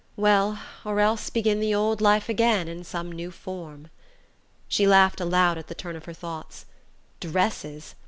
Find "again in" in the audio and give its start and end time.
2.27-2.83